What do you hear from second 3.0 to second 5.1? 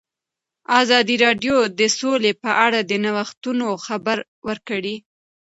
نوښتونو خبر ورکړی.